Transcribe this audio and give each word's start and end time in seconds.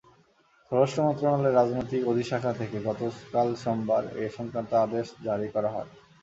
স্বরাষ্ট্র 0.65 0.99
মন্ত্রণালয়ের 1.01 1.55
রাজনৈতিক 1.55 2.01
অধিশাখা 2.07 2.51
থেকে 2.53 2.77
গতকাল 2.87 3.47
সোমবার 3.55 4.03
এ-সংক্রান্ত 4.19 4.71
আদেশ 4.85 5.07
জারি 5.25 5.47
করা 5.47 5.69
হয়। 5.69 5.89